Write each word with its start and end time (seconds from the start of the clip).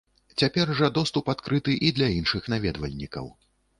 Цяпер 0.43 0.71
жа 0.79 0.87
доступ 0.95 1.29
адкрыты 1.33 1.77
і 1.89 1.91
для 1.99 2.07
іншых 2.17 2.49
наведвальнікаў. 2.55 3.25